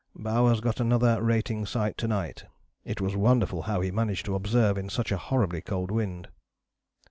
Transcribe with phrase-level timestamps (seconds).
[0.15, 2.45] "Bowers got another rating sight to night
[2.83, 6.27] it was wonderful how he managed to observe in such a horribly cold wind."